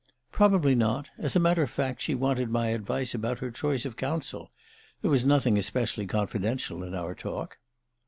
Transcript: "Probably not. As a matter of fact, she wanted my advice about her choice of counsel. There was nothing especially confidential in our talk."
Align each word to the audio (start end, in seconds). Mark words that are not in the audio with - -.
"Probably 0.31 0.73
not. 0.73 1.09
As 1.19 1.35
a 1.35 1.39
matter 1.39 1.61
of 1.61 1.69
fact, 1.69 2.01
she 2.01 2.15
wanted 2.15 2.49
my 2.49 2.69
advice 2.69 3.13
about 3.13 3.37
her 3.37 3.51
choice 3.51 3.85
of 3.85 3.97
counsel. 3.97 4.49
There 5.03 5.11
was 5.11 5.25
nothing 5.25 5.59
especially 5.59 6.07
confidential 6.07 6.81
in 6.83 6.95
our 6.95 7.13
talk." 7.13 7.59